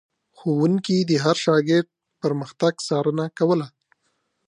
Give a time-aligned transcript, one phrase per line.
[0.37, 1.89] ښوونکي د هر شاګرد
[2.21, 3.67] پرمختګ څارنه کوله.